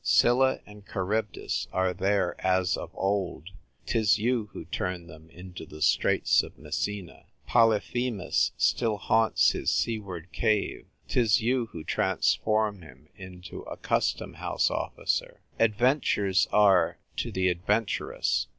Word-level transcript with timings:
Scylla 0.03 0.59
and 0.65 0.83
Charybdis 0.91 1.67
are 1.71 1.93
there 1.93 2.35
as 2.43 2.75
of 2.75 2.89
old: 2.95 3.51
'tis 3.85 4.17
you 4.17 4.47
who 4.51 4.65
turn 4.65 5.05
them 5.05 5.29
into 5.29 5.63
the 5.63 5.79
Straits 5.79 6.41
of 6.41 6.57
Messina. 6.57 7.25
Polyphemus 7.45 8.51
still 8.57 8.97
haunts 8.97 9.51
his 9.51 9.69
seaward 9.71 10.31
cave: 10.31 10.87
'tis 11.07 11.41
you 11.41 11.67
who 11.67 11.83
transform 11.83 12.81
him 12.81 13.09
into 13.15 13.61
a 13.61 13.77
custom 13.77 14.33
house 14.33 14.71
officer. 14.71 15.41
Adventures 15.59 16.47
are 16.51 16.97
to 17.17 17.31
the 17.31 17.51
ad 17.51 17.63
venturous. 17.67 18.47